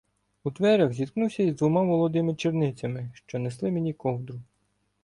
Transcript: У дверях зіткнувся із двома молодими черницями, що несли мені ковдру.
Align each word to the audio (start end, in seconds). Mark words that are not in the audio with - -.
У 0.43 0.51
дверях 0.51 0.93
зіткнувся 0.93 1.43
із 1.43 1.55
двома 1.55 1.83
молодими 1.83 2.35
черницями, 2.35 3.11
що 3.13 3.39
несли 3.39 3.71
мені 3.71 3.93
ковдру. 3.93 4.39